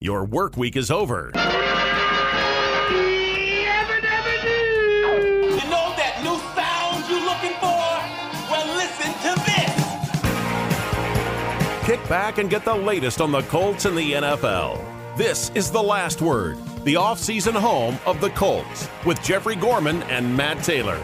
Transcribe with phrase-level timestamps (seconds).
[0.00, 1.32] Your work week is over.
[1.34, 1.40] You
[5.66, 7.82] know that new sound you're looking for?
[8.48, 9.74] Well, listen to this.
[11.84, 14.78] Kick back and get the latest on the Colts and the NFL.
[15.16, 20.36] This is The Last Word, the offseason home of the Colts, with Jeffrey Gorman and
[20.36, 21.00] Matt Taylor.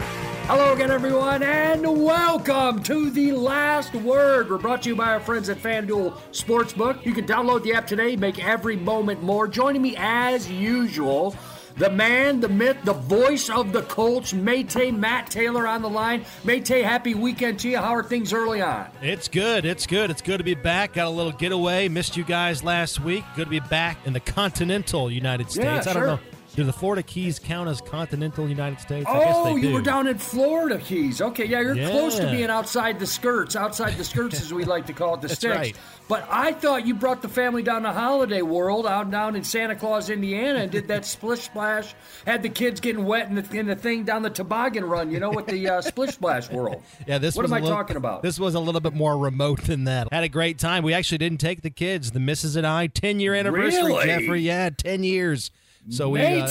[0.47, 4.47] Hello again, everyone, and welcome to the last word.
[4.47, 7.03] We're brought to you by our friends at FanDuel Sportsbook.
[7.03, 9.47] You can download the app today, make every moment more.
[9.47, 11.35] Joining me as usual,
[11.77, 16.23] the man, the myth, the voice of the Colts, Mayte Matt Taylor on the line.
[16.43, 17.77] Mayte, happy weekend to you.
[17.77, 18.85] How are things early on?
[19.01, 19.65] It's good.
[19.65, 20.11] It's good.
[20.11, 20.93] It's good to be back.
[20.93, 21.89] Got a little getaway.
[21.89, 23.23] Missed you guys last week.
[23.35, 25.65] Good to be back in the continental United States.
[25.65, 26.05] Yeah, I don't sure.
[26.05, 26.19] know.
[26.55, 29.05] Do the Florida Keys count as continental United States?
[29.09, 29.73] I guess Oh, you do.
[29.73, 31.21] were down in Florida Keys.
[31.21, 34.85] Okay, yeah, you're close to being outside the skirts, outside the skirts, as we like
[34.85, 35.55] to call it, the That's sticks.
[35.55, 35.75] right.
[36.07, 39.75] But I thought you brought the family down to Holiday World, out down in Santa
[39.75, 41.93] Claus, Indiana, and did that splish splash.
[42.25, 45.19] Had the kids getting wet in the, in the thing down the toboggan run, you
[45.19, 46.81] know, with the uh, splish splash world.
[47.07, 48.21] Yeah, this What was am I little- talking about?
[48.23, 50.07] This was a little bit more remote than that.
[50.13, 50.83] Had a great time.
[50.83, 52.87] We actually didn't take the kids, the missus and I.
[52.87, 54.05] Ten year anniversary, Really?
[54.05, 54.41] Jeffrey.
[54.41, 55.51] Yeah, ten years.
[55.89, 56.47] So we uh,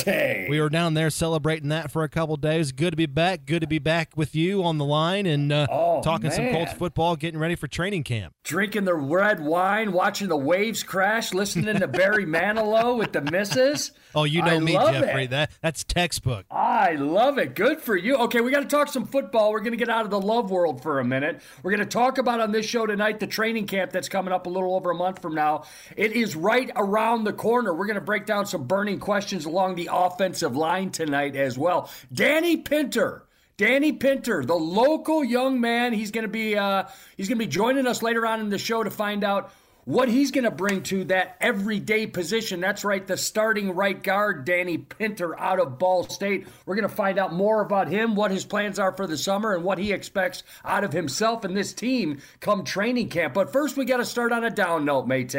[0.48, 2.70] we were down there celebrating that for a couple days.
[2.70, 3.46] Good to be back.
[3.46, 6.54] Good to be back with you on the line and uh, Oh, talking some man.
[6.54, 8.32] Colts football, getting ready for training camp.
[8.44, 13.90] Drinking the red wine, watching the waves crash, listening to Barry Manilow with the misses.
[14.14, 15.24] Oh, you know I me, Jeffrey.
[15.24, 15.30] it.
[15.30, 16.46] That that's textbook.
[16.50, 17.56] I love it.
[17.56, 18.16] Good for you.
[18.16, 19.50] Okay, we got to talk some football.
[19.50, 21.40] We're going to get out of the love world for a minute.
[21.64, 24.46] We're going to talk about on this show tonight the training camp that's coming up
[24.46, 25.64] a little over a month from now.
[25.96, 27.74] It is right around the corner.
[27.74, 31.91] We're going to break down some burning questions along the offensive line tonight as well.
[32.12, 33.25] Danny Pinter.
[33.56, 36.84] Danny Pinter, the local young man, he's going to be uh,
[37.17, 39.52] he's going to be joining us later on in the show to find out
[39.84, 42.60] what he's going to bring to that everyday position.
[42.60, 46.46] That's right, the starting right guard, Danny Pinter out of Ball State.
[46.66, 49.55] We're going to find out more about him, what his plans are for the summer,
[49.55, 53.34] and what he expects out of himself and this team come training camp.
[53.34, 55.34] But first, we got to start on a down note, Mate.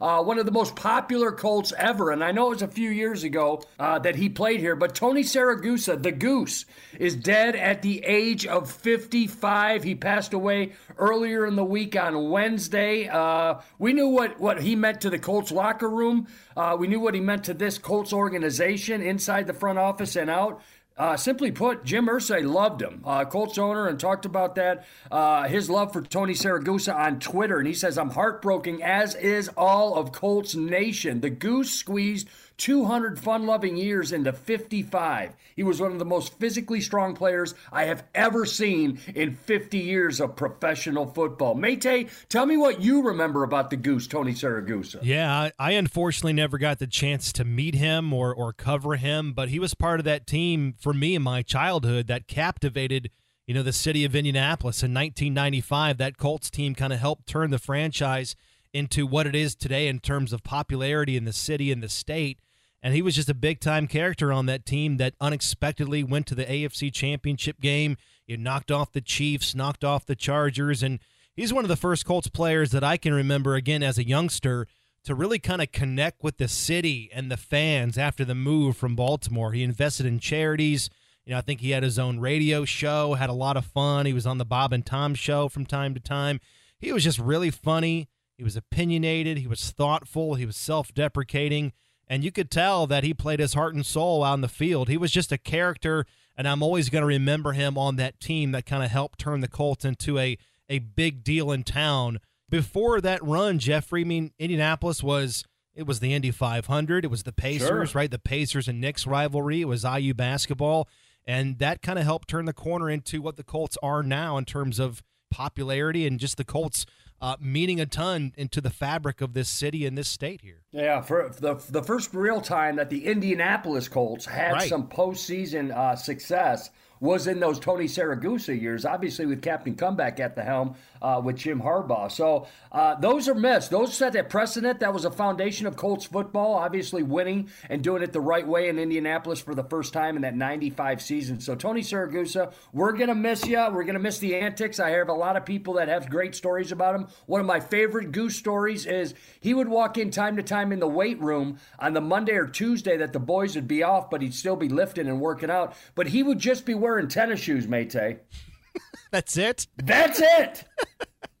[0.00, 2.90] Uh, one of the most popular Colts ever, and I know it was a few
[2.90, 6.64] years ago uh, that he played here, but Tony Siragusa, the Goose,
[6.98, 9.82] is dead at the age of 55.
[9.82, 13.08] He passed away earlier in the week on Wednesday.
[13.08, 16.26] Uh, we knew what, what he meant to the Colts locker room.
[16.56, 20.30] Uh, we knew what he meant to this Colts organization inside the front office and
[20.30, 20.62] out.
[20.96, 25.46] Uh, simply put, Jim Irsay loved him, uh, Colts owner, and talked about that, uh,
[25.48, 27.58] his love for Tony Siragusa on Twitter.
[27.58, 31.20] And he says, I'm heartbroken, as is all of Colts Nation.
[31.20, 35.34] The Goose squeezed 200 fun loving years into 55.
[35.56, 39.78] He was one of the most physically strong players I have ever seen in 50
[39.78, 41.54] years of professional football.
[41.54, 45.00] Mate, tell me what you remember about the Goose, Tony Siragusa.
[45.02, 49.48] Yeah, I, unfortunately never got the chance to meet him or or cover him, but
[49.48, 53.10] he was part of that team for me in my childhood that captivated,
[53.46, 55.98] you know, the city of Indianapolis in 1995.
[55.98, 58.36] That Colts team kind of helped turn the franchise
[58.74, 62.40] into what it is today in terms of popularity in the city and the state.
[62.82, 66.34] And he was just a big time character on that team that unexpectedly went to
[66.34, 67.96] the AFC championship game.
[68.26, 70.98] He knocked off the Chiefs, knocked off the Chargers, and
[71.34, 74.66] he's one of the first Colts players that I can remember again as a youngster
[75.04, 78.96] to really kind of connect with the city and the fans after the move from
[78.96, 79.52] Baltimore.
[79.52, 80.90] He invested in charities.
[81.24, 84.06] You know, I think he had his own radio show, had a lot of fun.
[84.06, 86.40] He was on the Bob and Tom show from time to time.
[86.78, 88.08] He was just really funny.
[88.36, 89.38] He was opinionated.
[89.38, 90.34] He was thoughtful.
[90.34, 91.72] He was self deprecating.
[92.06, 94.88] And you could tell that he played his heart and soul out in the field.
[94.88, 96.04] He was just a character,
[96.36, 99.40] and I'm always going to remember him on that team that kind of helped turn
[99.40, 100.36] the Colts into a,
[100.68, 102.18] a big deal in town.
[102.50, 105.44] Before that run, Jeffrey, I mean, Indianapolis was
[105.74, 107.04] it was the Indy 500.
[107.04, 107.98] It was the Pacers, Sure.
[108.00, 108.10] right?
[108.10, 109.62] The Pacers and Knicks rivalry.
[109.62, 110.88] It was IU basketball,
[111.26, 114.44] and that kind of helped turn the corner into what the Colts are now in
[114.44, 116.84] terms of popularity and just the Colts
[117.24, 120.60] uh, meaning a ton into the fabric of this city and this state here.
[120.72, 124.68] Yeah, for the the first real time that the Indianapolis Colts had Right.
[124.68, 126.68] some postseason uh, success
[127.00, 131.36] was in those Tony Siragusa years, obviously with Captain Comeback at the helm uh, with
[131.36, 132.10] Jim Harbaugh.
[132.10, 133.70] So uh, those are missed.
[133.70, 134.80] Those set that precedent.
[134.80, 138.68] That was a foundation of Colts football, obviously winning and doing it the right way
[138.68, 141.40] in Indianapolis for the first time in that 95 season.
[141.40, 143.58] So Tony Siragusa, we're going to miss you.
[143.70, 144.80] We're going to miss the antics.
[144.80, 147.08] I have a lot of people that have great stories about him.
[147.26, 150.80] One of my favorite Goose stories is he would walk in time to time in
[150.80, 154.22] the weight room on the Monday or Tuesday that the boys would be off, but
[154.22, 155.76] he'd still be lifting and working out.
[155.94, 157.94] But he would just be wearing tennis shoes, Mate.
[159.10, 159.66] That's it.
[159.76, 160.64] That's it.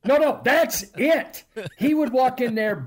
[0.04, 1.44] No, no, that's it.
[1.78, 2.86] He would walk in there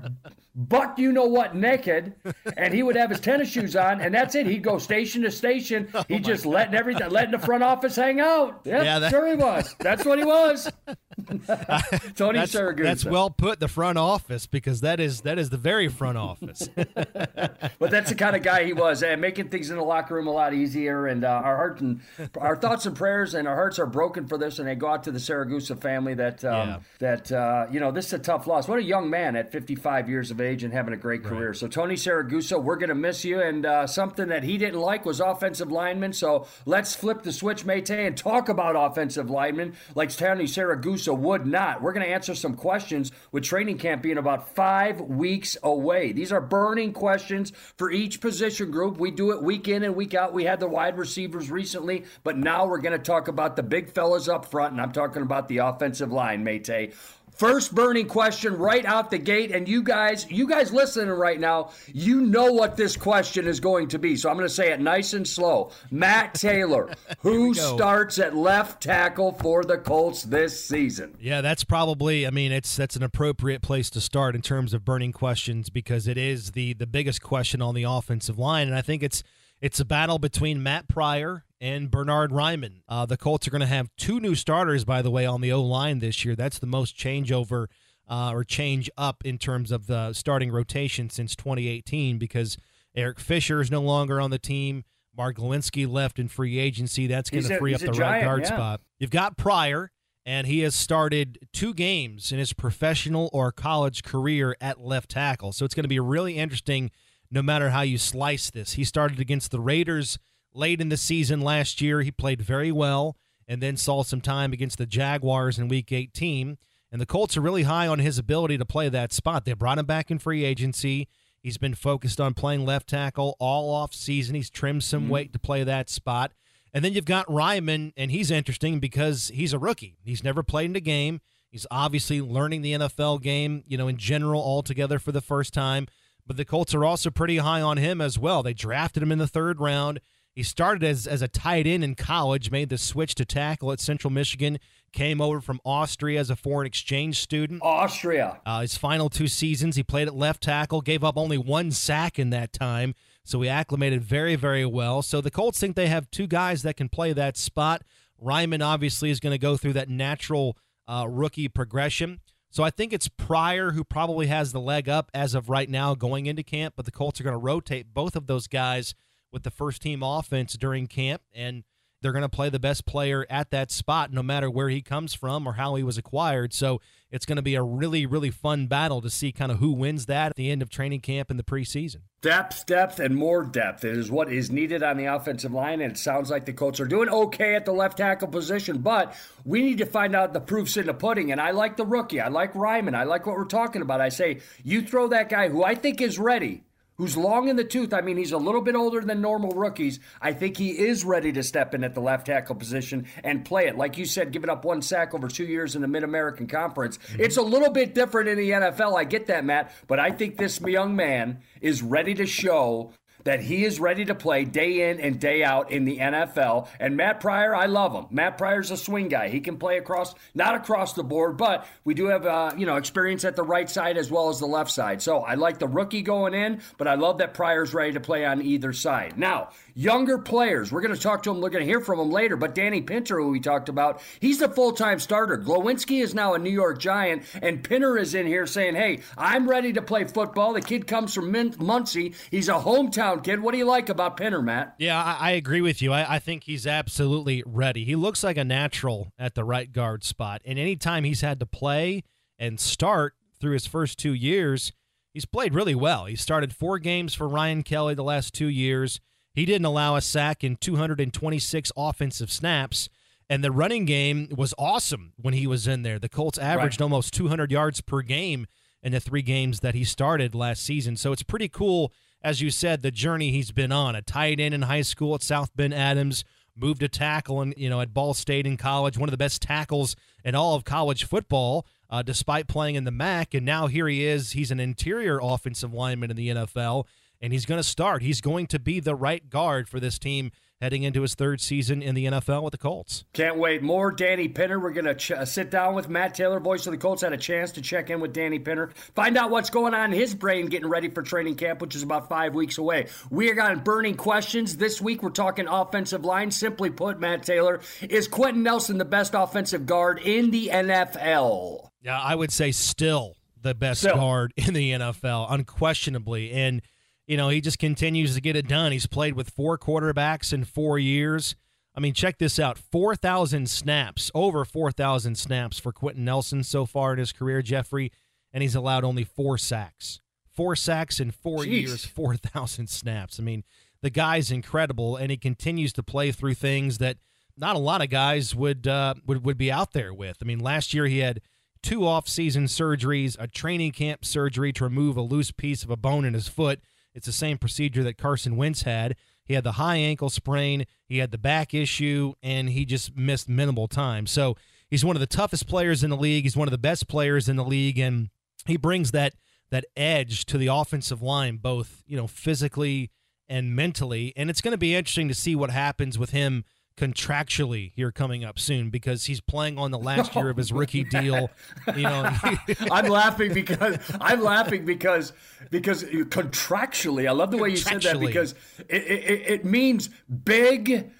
[0.58, 2.14] buck you know what naked,
[2.56, 4.46] and he would have his tennis shoes on, and that's it.
[4.46, 5.88] He'd go station to station.
[5.98, 8.60] Oh He'd just letting everything, letting the front office hang out.
[8.64, 9.74] Yep, yeah, that, sure he was.
[9.80, 10.70] That's what he was.
[12.16, 12.82] Tony that's, Siragusa.
[12.82, 13.60] That's well put.
[13.60, 16.68] The front office, because that is that is the very front office.
[16.74, 20.26] but that's the kind of guy he was, and making things in the locker room
[20.26, 21.06] a lot easier.
[21.06, 22.00] And uh, our heart and
[22.38, 25.04] our thoughts and prayers and our hearts are broken for this, and they go out
[25.04, 26.14] to the Siragusa family.
[26.14, 26.78] That um, yeah.
[27.00, 28.68] that uh, you know, this is a tough loss.
[28.68, 31.48] What a young man at 55 years of age and having a great career.
[31.48, 31.56] Right.
[31.56, 33.40] So Tony Siragusa, we're going to miss you.
[33.40, 36.12] And uh, something that he didn't like was offensive linemen.
[36.12, 41.46] So let's flip the switch, Mate, and talk about offensive linemen like Tony Siragusa would
[41.46, 41.82] not.
[41.82, 46.12] We're going to answer some questions with training camp being about five weeks away.
[46.12, 48.98] These are burning questions for each position group.
[48.98, 50.32] We do it week in and week out.
[50.32, 53.92] We had the wide receivers recently, but now we're going to talk about the big
[53.92, 56.94] fellas up front, and I'm talking about the offensive line, Mate.
[57.38, 61.70] First burning question right out the gate, and you guys, you guys listening right now,
[61.86, 64.16] you know what this question is going to be.
[64.16, 65.70] So I'm going to say it nice and slow.
[65.92, 71.16] Matt Taylor, who starts at left tackle for the Colts this season?
[71.20, 72.26] Yeah, that's probably.
[72.26, 76.08] I mean, it's that's an appropriate place to start in terms of burning questions because
[76.08, 79.22] it is the the biggest question on the offensive line, and I think it's
[79.60, 82.82] it's a battle between Matt Pryor and Bernard Raimann.
[82.88, 85.52] Uh, the Colts are going to have two new starters, by the way, on the
[85.52, 86.36] O line this year.
[86.36, 87.66] That's the most changeover
[88.08, 92.56] uh, or change up in terms of the starting rotation since 2018 because
[92.94, 94.84] Eric Fisher is no longer on the team.
[95.16, 97.06] Mark Glowinski left in free agency.
[97.06, 98.48] That's going to free up the giant, right guard yeah.
[98.48, 98.80] spot.
[98.98, 99.90] You've got Pryor,
[100.24, 105.52] and he has started two games in his professional or college career at left tackle.
[105.52, 106.90] So it's going to be really interesting
[107.30, 108.74] no matter how you slice this.
[108.74, 110.18] He started against the Raiders
[110.58, 112.02] late in the season last year.
[112.02, 113.16] He played very well
[113.46, 116.58] and then saw some time against the Jaguars in week 18.
[116.90, 119.44] And the Colts are really high on his ability to play that spot.
[119.44, 121.08] They brought him back in free agency.
[121.40, 124.34] He's been focused on playing left tackle all off season.
[124.34, 125.10] He's trimmed some mm-hmm.
[125.10, 126.32] weight to play that spot.
[126.74, 129.96] And then you've got Raimann, and he's interesting because he's a rookie.
[130.04, 131.20] He's never played in a game.
[131.50, 135.86] He's obviously learning the NFL game, you know, in general altogether for the first time.
[136.26, 138.42] But the Colts are also pretty high on him as well.
[138.42, 140.00] They drafted him in the third round.
[140.38, 143.80] He started as, as a tight end in college, made the switch to tackle at
[143.80, 144.60] Central Michigan,
[144.92, 147.60] came over from Austria as a foreign exchange student.
[147.60, 148.40] Austria.
[148.46, 152.20] Uh, his final two seasons, he played at left tackle, gave up only one sack
[152.20, 152.94] in that time,
[153.24, 155.02] so he acclimated very, very well.
[155.02, 157.82] So the Colts think they have two guys that can play that spot.
[158.24, 160.56] Raimann obviously is going to go through that natural
[160.86, 162.20] uh, rookie progression.
[162.48, 165.96] So I think it's Pryor who probably has the leg up as of right now
[165.96, 168.94] going into camp, but the Colts are going to rotate both of those guys
[169.32, 171.64] with the first team offense during camp, and
[172.00, 175.14] they're going to play the best player at that spot, no matter where he comes
[175.14, 176.52] from or how he was acquired.
[176.52, 176.80] So
[177.10, 180.06] it's going to be a really, really fun battle to see kind of who wins
[180.06, 182.02] that at the end of training camp in the preseason.
[182.20, 185.98] Depth, depth, and more depth is what is needed on the offensive line, and it
[185.98, 189.14] sounds like the Colts are doing okay at the left tackle position, but
[189.44, 191.32] we need to find out the proofs in the pudding.
[191.32, 192.20] And I like the rookie.
[192.20, 192.94] I like Raimann.
[192.94, 194.00] I like what we're talking about.
[194.00, 196.62] I say, you throw that guy who I think is ready
[196.98, 197.94] who's long in the tooth.
[197.94, 200.00] I mean, he's a little bit older than normal rookies.
[200.20, 203.68] I think he is ready to step in at the left tackle position and play
[203.68, 203.78] it.
[203.78, 206.98] Like you said, giving up one sack over two years in the Mid American Conference.
[206.98, 207.20] Mm-hmm.
[207.22, 208.98] It's a little bit different in the NFL.
[208.98, 209.72] I get that, Matt.
[209.86, 212.92] But I think this young man is ready to show
[213.24, 216.68] that he is ready to play day in and day out in the NFL.
[216.80, 218.06] And Matt Pryor, I love him.
[218.10, 219.28] Matt Pryor's a swing guy.
[219.28, 222.76] He can play across, not across the board, but we do have, uh, you know,
[222.76, 225.02] experience at the right side as well as the left side.
[225.02, 228.24] So I like the rookie going in, but I love that Pryor's ready to play
[228.24, 229.18] on either side.
[229.18, 231.40] Now, Younger players, we're going to talk to them.
[231.40, 232.34] We're going to hear from them later.
[232.34, 235.38] But Danny Pinter, who we talked about, he's the full time starter.
[235.38, 239.48] Glowinski is now a New York Giant, and Pinter is in here saying, Hey, I'm
[239.48, 240.52] ready to play football.
[240.52, 242.14] The kid comes from Muncie.
[242.28, 243.40] He's a hometown kid.
[243.40, 244.74] What do you like about Pinter, Matt?
[244.78, 245.92] Yeah, I, I agree with you.
[245.92, 247.84] I, I think he's absolutely ready.
[247.84, 250.42] He looks like a natural at the right guard spot.
[250.44, 252.04] And anytime he's had to play
[252.38, 254.72] and start through his first two years,
[255.14, 256.04] he's played really well.
[256.04, 259.00] He started four games for Ryan Kelly the last two years.
[259.32, 262.88] He didn't allow a sack in 226 offensive snaps.
[263.30, 265.98] And the running game was awesome when he was in there.
[265.98, 266.84] The Colts averaged right.
[266.84, 268.46] almost 200 yards per game
[268.82, 270.96] in the three games that he started last season.
[270.96, 273.94] So it's pretty cool, as you said, the journey he's been on.
[273.94, 276.24] A tight end in high school at South Bend Adams,
[276.56, 279.42] moved to tackle and you know at Ball State in college, one of the best
[279.42, 279.94] tackles
[280.24, 283.34] in all of college football, uh, despite playing in the MAC.
[283.34, 284.32] And now here he is.
[284.32, 286.86] He's an interior offensive lineman in the NFL
[287.20, 288.02] and he's going to start.
[288.02, 291.82] He's going to be the right guard for this team heading into his third season
[291.82, 293.04] in the NFL with the Colts.
[293.12, 293.62] Can't wait.
[293.62, 294.58] More Danny Pinter.
[294.58, 297.02] We're going to ch- uh, sit down with Matt Taylor, voice of the Colts.
[297.02, 299.98] Had a chance to check in with Danny Pinter, find out what's going on in
[299.98, 302.88] his brain getting ready for training camp, which is about five weeks away.
[303.10, 304.56] We are got burning questions.
[304.56, 306.30] This week, we're talking offensive line.
[306.30, 311.68] Simply put, Matt Taylor, is Quenton Nelson the best offensive guard in the NFL?
[311.82, 313.94] Yeah, I would say still the best still.
[313.94, 316.32] guard in the NFL, unquestionably.
[316.32, 316.62] And–
[317.08, 318.70] you know, he just continues to get it done.
[318.70, 321.34] He's played with four quarterbacks in four years.
[321.74, 326.92] I mean, check this out 4,000 snaps, over 4,000 snaps for Quenton Nelson so far
[326.92, 327.90] in his career, Jeffrey,
[328.32, 330.00] and he's allowed only four sacks.
[330.34, 331.62] Four sacks in four Jeez.
[331.62, 333.18] years, 4,000 snaps.
[333.18, 333.42] I mean,
[333.80, 336.98] the guy's incredible, and he continues to play through things that
[337.38, 340.18] not a lot of guys would uh, would would be out there with.
[340.20, 341.20] I mean, last year he had
[341.62, 346.04] two off-season surgeries, a training camp surgery to remove a loose piece of a bone
[346.04, 346.60] in his foot,
[346.98, 348.96] it's the same procedure that Carson Wentz had.
[349.24, 353.28] He had the high ankle sprain, he had the back issue, and he just missed
[353.28, 354.06] minimal time.
[354.06, 354.36] So
[354.68, 356.24] he's one of the toughest players in the league.
[356.24, 358.10] He's one of the best players in the league, and
[358.46, 359.14] he brings that
[359.50, 362.90] that edge to the offensive line, both you know physically
[363.28, 364.12] and mentally.
[364.16, 366.44] And it's going to be interesting to see what happens with him
[366.78, 370.52] contractually here coming up soon because he's playing on the last oh, year of his
[370.52, 371.30] rookie deal.
[371.66, 372.10] You know,
[372.70, 375.12] I'm laughing because I'm laughing because
[375.50, 378.34] because contractually, I love the way you said that because
[378.68, 379.90] it, it, it means
[380.24, 380.90] big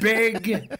[0.00, 0.78] big,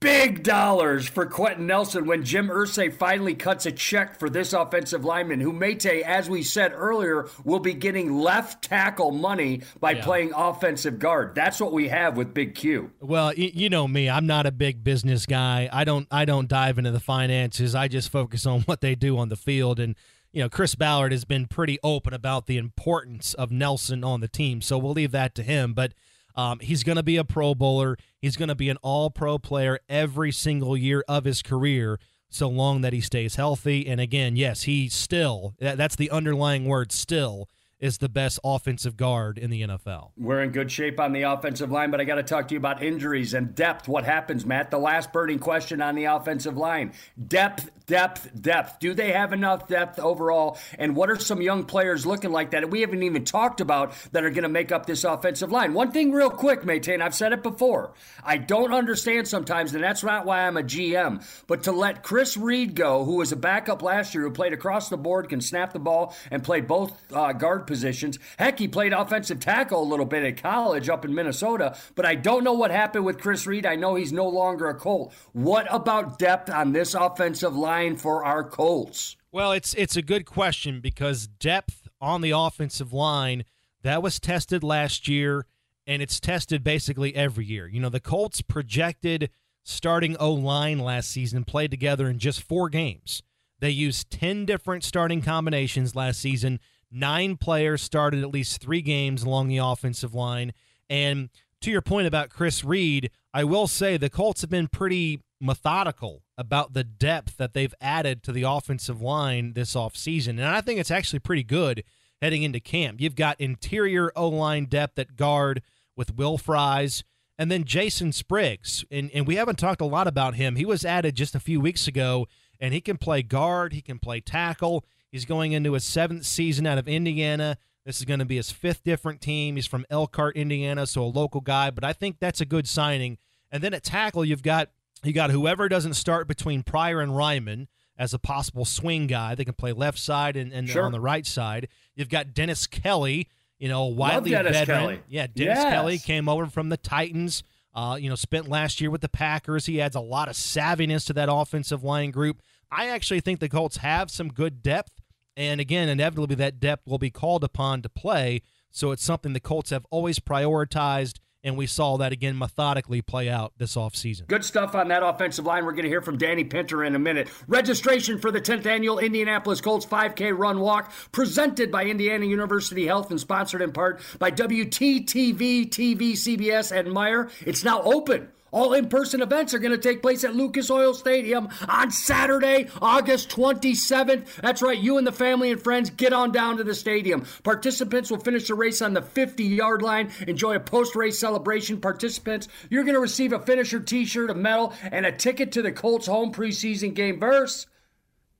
[0.00, 5.04] big dollars for Quenton Nelson when Jim Irsay finally cuts a check for this offensive
[5.04, 10.04] lineman, who Mate, as we said earlier, will be getting left tackle money by yeah.
[10.04, 11.34] playing offensive guard.
[11.34, 12.90] That's what we have with Big Q.
[13.00, 15.68] Well, you know me, I'm not a big business guy.
[15.72, 17.74] I don't I don't dive into the finances.
[17.74, 19.96] I just focus on what they do on the field and
[20.36, 24.28] you know, Chris Ballard has been pretty open about the importance of Nelson on the
[24.28, 25.72] team, so we'll leave that to him.
[25.72, 25.94] But
[26.36, 27.96] um, he's going to be a Pro Bowler.
[28.20, 32.48] He's going to be an All Pro player every single year of his career, so
[32.48, 33.86] long that he stays healthy.
[33.86, 39.36] And again, yes, he still, that's the underlying word, still is the best offensive guard
[39.36, 40.10] in the NFL.
[40.16, 42.58] We're in good shape on the offensive line, but I got to talk to you
[42.58, 43.86] about injuries and depth.
[43.86, 44.70] What happens, Matt?
[44.70, 46.92] The last burning question on the offensive line
[47.26, 48.78] depth, depth, depth.
[48.80, 50.58] Do they have enough depth overall?
[50.78, 54.24] And what are some young players looking like that we haven't even talked about that
[54.24, 55.74] are going to make up this offensive line?
[55.74, 57.92] One thing, real quick, Maytain, I've said it before.
[58.24, 62.36] I don't understand sometimes, and that's not why I'm a GM, but to let Chris
[62.36, 65.72] Reed go, who was a backup last year, who played across the board, can snap
[65.72, 68.18] the ball, and play both uh, guard positions.
[68.38, 72.14] Heck, he played offensive tackle a little bit at college up in Minnesota, but I
[72.14, 73.66] don't know what happened with Chris Reed.
[73.66, 75.12] I know he's no longer a Colt.
[75.32, 79.16] What about depth on this offensive line for our Colts?
[79.32, 83.44] Well, it's it's a good question because depth on the offensive line
[83.82, 85.46] that was tested last year
[85.86, 87.68] and it's tested basically every year.
[87.68, 89.30] You know, the Colts projected
[89.62, 93.22] starting O line last season played together in just four games.
[93.58, 99.22] They used 10 different starting combinations last season Nine players started at least three games
[99.22, 100.52] along the offensive line.
[100.88, 105.20] And to your point about Chris Reed, I will say the Colts have been pretty
[105.40, 110.30] methodical about the depth that they've added to the offensive line this offseason.
[110.30, 111.82] And I think it's actually pretty good
[112.22, 113.00] heading into camp.
[113.00, 115.62] You've got interior O line depth at guard
[115.96, 117.04] with Will Fries
[117.38, 118.84] and then Jason Spriggs.
[118.90, 120.56] And, and we haven't talked a lot about him.
[120.56, 122.26] He was added just a few weeks ago,
[122.58, 124.84] and he can play guard, he can play tackle.
[125.16, 127.56] He's going into his seventh season out of Indiana.
[127.86, 129.56] This is going to be his fifth different team.
[129.56, 133.16] He's from Elkhart, Indiana, so a local guy, but I think that's a good signing.
[133.50, 134.68] And then at tackle, you've got
[135.02, 139.34] you got whoever doesn't start between Pryor and Raimann as a possible swing guy.
[139.34, 140.84] They can play left side and, and sure.
[140.84, 141.68] on the right side.
[141.94, 144.66] You've got Dennis Kelly, you know, widely veteran.
[144.66, 145.00] Kelly.
[145.08, 145.72] Yeah, Dennis yes.
[145.72, 147.42] Kelly came over from the Titans.
[147.74, 149.64] Uh, you know, spent last year with the Packers.
[149.64, 152.42] He adds a lot of savviness to that offensive line group.
[152.70, 154.92] I actually think the Colts have some good depth
[155.36, 158.42] and again, inevitably, that depth will be called upon to play.
[158.70, 161.18] So it's something the Colts have always prioritized.
[161.44, 164.26] And we saw that again methodically play out this offseason.
[164.26, 165.64] Good stuff on that offensive line.
[165.64, 167.28] We're going to hear from Danny Pinter in a minute.
[167.46, 173.12] Registration for the 10th annual Indianapolis Colts 5K Run Walk, presented by Indiana University Health
[173.12, 177.30] and sponsored in part by WTTV, TV, CBS, and Meijer.
[177.46, 180.94] It's now open all in person events are going to take place at Lucas Oil
[180.94, 184.26] Stadium on Saturday, August 27th.
[184.36, 187.26] That's right, you and the family and friends get on down to the stadium.
[187.42, 191.80] Participants will finish the race on the 50 yard line, enjoy a post race celebration.
[191.80, 195.62] Participants, you're going to receive a finisher t shirt, a medal, and a ticket to
[195.62, 197.18] the Colts home preseason game.
[197.18, 197.66] Verse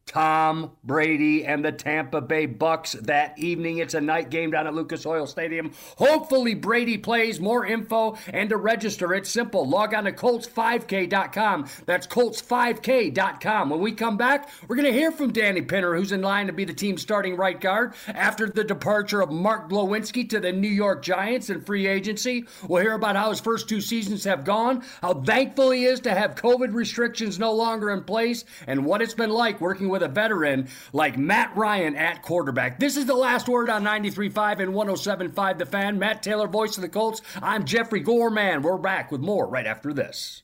[0.06, 3.78] Tom Brady and the Tampa Bay Bucks that evening.
[3.78, 5.72] It's a night game down at Lucas Oil Stadium.
[5.98, 7.40] Hopefully Brady plays.
[7.40, 9.68] More info and to register, it's simple.
[9.68, 11.68] Log on to Colts5K.com.
[11.86, 13.68] That's Colts5K.com.
[13.68, 16.52] When we come back, we're going to hear from Danny Pinter, who's in line to
[16.52, 20.68] be the team's starting right guard after the departure of Mark Glowinski to the New
[20.68, 22.44] York Giants in free agency.
[22.68, 26.14] We'll hear about how his first two seasons have gone, how thankful he is to
[26.14, 30.02] have COVID restrictions no longer in place, and what it's been like working with with
[30.02, 32.78] a veteran like Matt Ryan at quarterback.
[32.78, 35.98] This is the last word on 93.5 and 107.5 The Fan.
[35.98, 37.22] Matt Taylor, voice of the Colts.
[37.40, 38.60] I'm Jeffrey Gorman.
[38.60, 40.42] We're back with more right after this.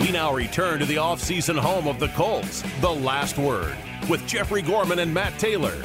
[0.00, 3.76] We now return to the offseason home of the Colts, The Last Word,
[4.08, 5.76] with Jeffrey Gorman and Matt Taylor.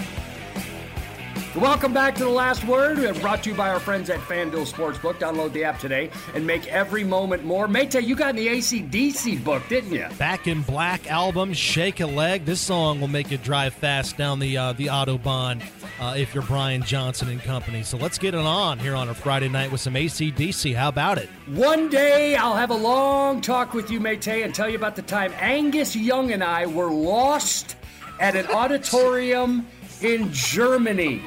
[1.57, 2.99] Welcome back to The Last Word.
[2.99, 5.15] We brought to you by our friends at FanDuel Sportsbook.
[5.15, 7.67] Download the app today and make every moment more.
[7.67, 10.05] Mate, you got in the ACDC book, didn't you?
[10.19, 12.45] Back in Black album, Shake a Leg.
[12.45, 15.63] This song will make you drive fast down the uh, the Autobahn
[15.99, 17.81] uh, if you're Brian Johnson and company.
[17.81, 20.75] So let's get it on here on a Friday night with some ACDC.
[20.75, 21.27] How about it?
[21.47, 25.01] One day I'll have a long talk with you, Mate, and tell you about the
[25.01, 27.77] time Angus Young and I were lost
[28.19, 29.65] at an auditorium
[30.01, 31.23] in Germany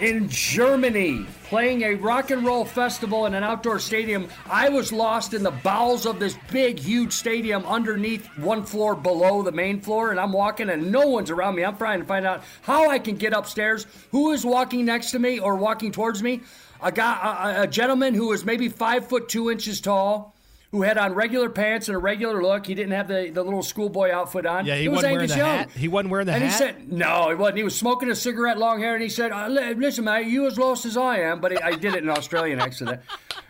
[0.00, 4.28] in Germany playing a rock and roll festival in an outdoor stadium.
[4.50, 9.42] I was lost in the bowels of this big, huge stadium underneath one floor below
[9.42, 11.64] the main floor, and I'm walking and no one's around me.
[11.64, 15.18] I'm trying to find out how I can get upstairs, who is walking next to
[15.18, 16.40] me or walking towards me.
[16.82, 20.35] A guy, a, a gentleman who is maybe five foot two inches tall
[20.76, 22.66] who had on regular pants and a regular look.
[22.66, 24.66] He didn't have the, the little schoolboy outfit on.
[24.66, 25.46] Yeah, he wasn't wearing the Young.
[25.46, 25.70] hat.
[25.70, 26.60] He wasn't wearing the and hat.
[26.62, 27.58] And he said, no, he wasn't.
[27.58, 30.58] He was smoking a cigarette, long hair, and he said, uh, listen, man, you as
[30.58, 31.40] lost as I am.
[31.40, 33.00] But I did it in Australian accent.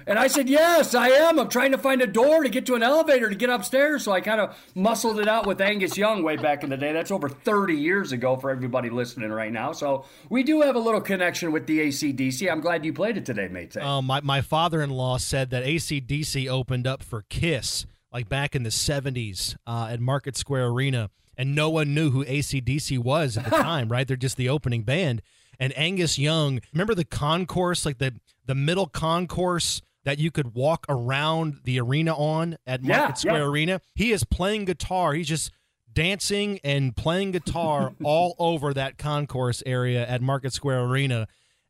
[0.08, 1.40] And I said, Yes, I am.
[1.40, 4.04] I'm trying to find a door to get to an elevator to get upstairs.
[4.04, 6.92] So I kind of muscled it out with Angus Young way back in the day.
[6.92, 9.72] That's over 30 years ago for everybody listening right now.
[9.72, 12.50] So we do have a little connection with the ACDC.
[12.50, 13.76] I'm glad you played it today, mate.
[13.76, 18.54] Uh, my, my father in law said that ACDC opened up for Kiss like back
[18.54, 21.10] in the 70s uh, at Market Square Arena.
[21.38, 24.08] And no one knew who ACDC was at the time, right?
[24.08, 25.20] They're just the opening band.
[25.60, 28.14] And Angus Young, remember the concourse, like the
[28.46, 33.38] the middle concourse that you could walk around the arena on at Market yeah, Square
[33.38, 33.48] yeah.
[33.48, 33.80] Arena.
[33.94, 35.14] He is playing guitar.
[35.14, 35.50] He's just
[35.92, 41.26] dancing and playing guitar all over that concourse area at Market Square Arena.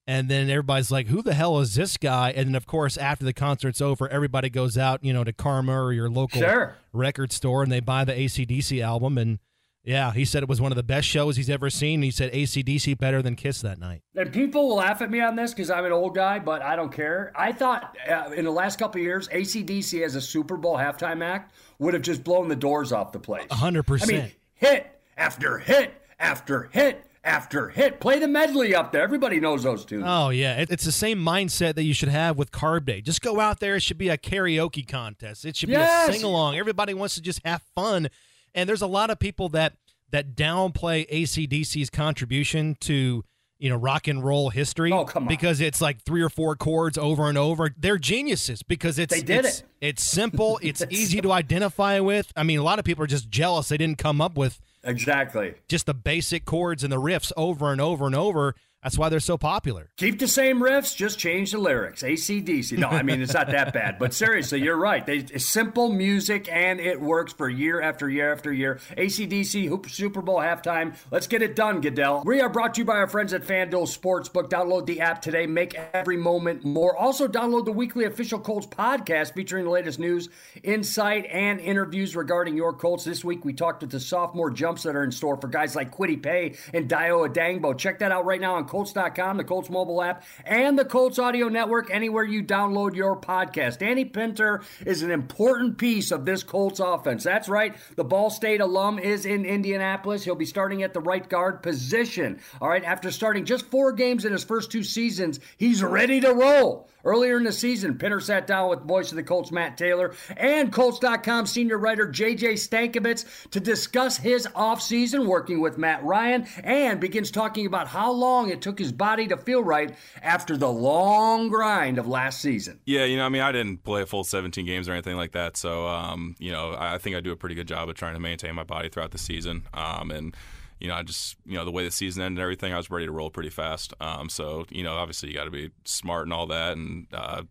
[0.08, 2.30] And then everybody's like, who the hell is this guy?
[2.30, 5.72] And then, of course, after the concert's over, everybody goes out, you know, to Karma
[5.72, 6.76] or your local sure.
[6.92, 9.18] record store and they buy the ACDC album.
[9.18, 9.40] And
[9.82, 12.02] yeah, he said it was one of the best shows he's ever seen.
[12.02, 14.02] He said ACDC better than Kiss that night.
[14.14, 16.76] And people will laugh at me on this because I'm an old guy, but I
[16.76, 17.32] don't care.
[17.34, 21.52] I thought uh, in the last couple years, ACDC as a Super Bowl halftime act
[21.80, 23.46] would have just blown the doors off the place.
[23.48, 24.02] 100%.
[24.02, 28.00] I mean, hit after hit after hit after hit.
[28.00, 29.02] Play the medley up there.
[29.02, 30.04] Everybody knows those tunes.
[30.06, 30.64] Oh, yeah.
[30.68, 33.00] It's the same mindset that you should have with Carb Day.
[33.00, 33.76] Just go out there.
[33.76, 36.08] It should be a karaoke contest, it should be yes.
[36.08, 36.56] a sing along.
[36.56, 38.08] Everybody wants to just have fun
[38.56, 39.74] and there's a lot of people that
[40.10, 43.22] that downplay ACDC's contribution to
[43.58, 45.28] you know rock and roll history oh, come on.
[45.28, 47.70] because it's like three or four chords over and over.
[47.76, 49.66] They're geniuses because it's they did it's, it.
[49.80, 50.58] It's simple.
[50.62, 52.32] It's easy to identify with.
[52.34, 55.54] I mean, a lot of people are just jealous they didn't come up with exactly
[55.68, 58.54] just the basic chords and the riffs over and over and over.
[58.86, 59.90] That's why they're so popular.
[59.96, 62.04] Keep the same riffs, just change the lyrics.
[62.04, 62.78] ACDC.
[62.78, 63.98] No, I mean, it's not that bad.
[63.98, 65.04] But seriously, you're right.
[65.04, 68.78] They, it's simple music, and it works for year after year after year.
[68.96, 70.94] ACDC Super Bowl halftime.
[71.10, 72.22] Let's get it done, Goodell.
[72.24, 74.50] We are brought to you by our friends at FanDuel Sportsbook.
[74.50, 75.46] Download the app today.
[75.46, 76.96] Make every moment more.
[76.96, 80.28] Also, download the weekly official Colts podcast featuring the latest news,
[80.62, 83.02] insight, and interviews regarding your Colts.
[83.02, 85.92] This week, we talked with the sophomore jumps that are in store for guys like
[85.92, 87.76] Kwity Paye and Dayo Odeyingbo.
[87.76, 91.48] Check that out right now on Colts.com, the Colts mobile app, and the Colts Audio
[91.48, 93.78] Network, anywhere you download your podcast.
[93.78, 97.24] Danny Pinter is an important piece of this Colts offense.
[97.24, 97.74] That's right.
[97.96, 100.24] The Ball State alum is in Indianapolis.
[100.24, 102.38] He'll be starting at the right guard position.
[102.60, 102.84] All right.
[102.84, 106.90] After starting just four games in his first two seasons, he's ready to roll.
[107.06, 110.72] Earlier in the season, Pinter sat down with voice of the Colts, Matt Taylor, and
[110.72, 117.30] Colts.com senior writer JJ Stankevitz to discuss his offseason working with Matt Ryan and begins
[117.30, 121.98] talking about how long it took his body to feel right after the long grind
[121.98, 122.80] of last season.
[122.86, 125.30] Yeah, you know, I mean, I didn't play a full 17 games or anything like
[125.30, 125.56] that.
[125.56, 128.20] So, um, you know, I think I do a pretty good job of trying to
[128.20, 129.62] maintain my body throughout the season.
[129.72, 130.36] Um, and,
[130.80, 132.90] you know, I just, you know, the way the season ended and everything, I was
[132.90, 133.94] ready to roll pretty fast.
[134.00, 136.72] Um, so, you know, obviously you got to be smart and all that.
[136.72, 137.42] And, uh,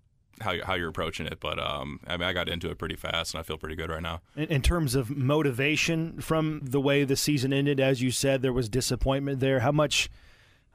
[0.41, 1.39] how how you're approaching it.
[1.39, 3.89] But um, I mean, I got into it pretty fast, and I feel pretty good
[3.89, 4.21] right now.
[4.35, 8.53] In, in terms of motivation from the way the season ended, as you said, there
[8.53, 9.61] was disappointment there.
[9.61, 10.09] How much?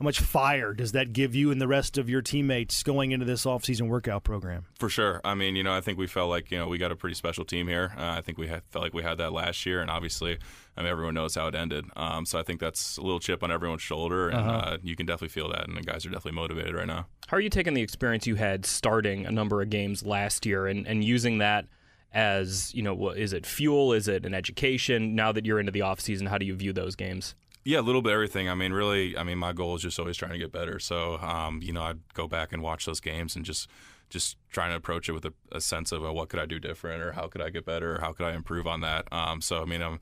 [0.01, 3.27] How much fire does that give you and the rest of your teammates going into
[3.27, 4.65] this offseason workout program?
[4.79, 5.21] For sure.
[5.25, 7.15] I mean, you know, I think we felt like you know we got a pretty
[7.15, 7.93] special team here.
[7.99, 10.39] Uh, I think we had, felt like we had that last year, and obviously,
[10.75, 11.85] I mean, everyone knows how it ended.
[11.97, 14.51] Um, so I think that's a little chip on everyone's shoulder, and uh-huh.
[14.51, 15.69] uh, you can definitely feel that.
[15.69, 17.05] And the guys are definitely motivated right now.
[17.27, 20.67] How are you taking the experience you had starting a number of games last year
[20.67, 21.67] and, and using that?
[22.13, 25.83] as you know is it fuel is it an education now that you're into the
[25.83, 28.49] off season how do you view those games yeah, a little bit everything.
[28.49, 30.79] I mean, really, I mean, my goal is just always trying to get better.
[30.79, 33.68] So, um, you know, I'd go back and watch those games and just
[34.09, 36.59] just trying to approach it with a, a sense of uh, what could I do
[36.59, 39.07] different or how could I get better or how could I improve on that.
[39.12, 40.01] Um, so, I mean, I'm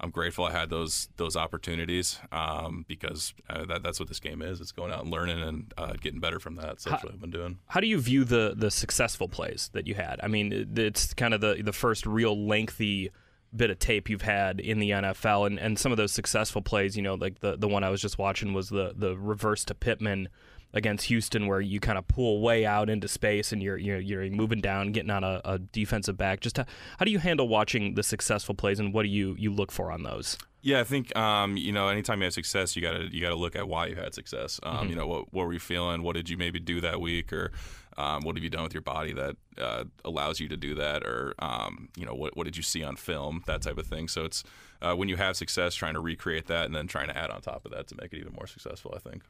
[0.00, 4.42] I'm grateful I had those those opportunities um, because uh, that, that's what this game
[4.42, 4.60] is.
[4.60, 6.80] It's going out and learning and uh, getting better from that.
[6.80, 7.58] So that's how, what I've been doing.
[7.66, 10.20] How do you view the the successful plays that you had?
[10.22, 13.10] I mean, it's kind of the the first real lengthy
[13.56, 16.96] bit of tape you've had in the NFL and, and some of those successful plays,
[16.96, 19.74] you know, like the, the one I was just watching was the the reverse to
[19.74, 20.28] Pittman
[20.74, 24.30] against Houston where you kind of pull way out into space and you're you're, you're
[24.30, 26.40] moving down, getting on a, a defensive back.
[26.40, 26.64] Just how,
[26.98, 29.90] how do you handle watching the successful plays and what do you you look for
[29.90, 30.36] on those?
[30.60, 33.56] Yeah, I think um, you know anytime you have success, you gotta you gotta look
[33.56, 34.60] at why you had success.
[34.62, 34.90] Um, mm-hmm.
[34.90, 36.02] You know what what were you feeling?
[36.02, 37.52] What did you maybe do that week, or
[37.98, 41.02] um, what have you done with your body that uh, allows you to do that,
[41.02, 44.08] or um, you know what what did you see on film, that type of thing.
[44.08, 44.44] So it's
[44.80, 47.40] uh, when you have success, trying to recreate that and then trying to add on
[47.40, 48.94] top of that to make it even more successful.
[48.96, 49.22] I think.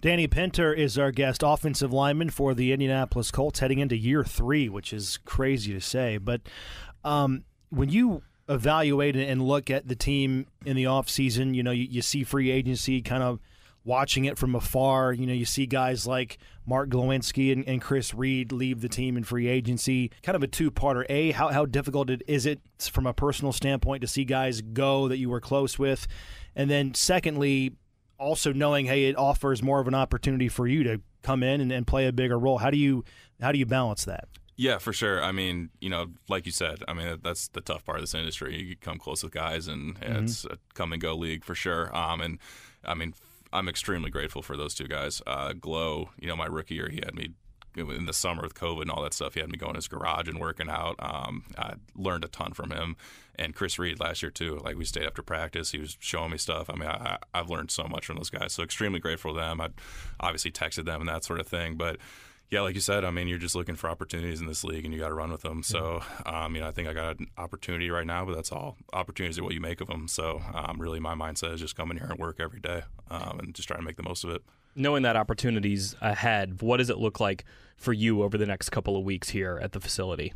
[0.00, 4.68] Danny Pinter is our guest, offensive lineman for the Indianapolis Colts, heading into year three,
[4.68, 6.40] which is crazy to say, but
[7.04, 11.54] um, when you evaluate and look at the team in the offseason.
[11.54, 13.40] You know, you, you see free agency kind of
[13.86, 15.12] watching it from afar.
[15.12, 19.16] You know, you see guys like Mark Glowinski and, and Chris Reed leave the team
[19.16, 20.10] in free agency.
[20.22, 21.06] Kind of a two parter.
[21.08, 25.08] A, how, how difficult it, is it from a personal standpoint to see guys go
[25.08, 26.06] that you were close with?
[26.54, 27.72] And then, secondly,
[28.18, 31.72] also knowing, hey, it offers more of an opportunity for you to come in and,
[31.72, 32.58] and play a bigger role.
[32.58, 33.04] How do you
[33.40, 34.28] how do you balance that?
[34.56, 35.22] Yeah, for sure.
[35.22, 38.14] I mean, you know, like you said, I mean, that's the tough part of this
[38.14, 38.56] industry.
[38.62, 40.24] You come close with guys, and mm-hmm.
[40.24, 41.94] it's a come and go league for sure.
[41.94, 42.38] Um, and
[42.82, 43.12] I mean,
[43.52, 45.22] I'm extremely grateful for those two guys.
[45.26, 47.34] Uh, Glow, you know, my rookie year, he had me
[47.76, 49.34] in the summer with COVID and all that stuff.
[49.34, 50.96] He had me going in his garage and working out.
[50.98, 52.96] Um, I learned a ton from him.
[53.38, 54.58] And Chris Reed last year too.
[54.64, 55.72] Like we stayed after practice.
[55.72, 56.70] He was showing me stuff.
[56.70, 58.54] I mean, I, have learned so much from those guys.
[58.54, 59.60] So extremely grateful to them.
[59.60, 59.68] I
[60.20, 61.98] obviously texted them and that sort of thing, but
[62.50, 64.94] yeah, like you said, I mean, you're just looking for opportunities in this league, and
[64.94, 65.64] you got to run with them.
[65.64, 68.76] So, um, you know, I think I got an opportunity right now, but that's all.
[68.92, 70.06] Opportunities are what you make of them.
[70.06, 73.40] So, um, really, my mindset is just come in here and work every day, um,
[73.40, 74.42] and just trying to make the most of it.
[74.76, 77.44] Knowing that opportunities ahead, what does it look like
[77.76, 80.32] for you over the next couple of weeks here at the facility?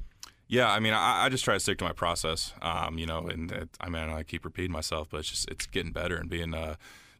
[0.48, 2.54] Yeah, I mean, I, I just try to stick to my process.
[2.60, 5.66] Um, you know, and it, I mean, I keep repeating myself, but it's just it's
[5.66, 6.54] getting better and being.
[6.54, 6.74] Uh,